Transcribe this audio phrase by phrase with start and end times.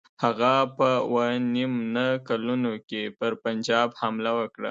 [0.23, 4.59] هغه په اووه نیم نه کلونو کې پر پنجاب حمله وکړه.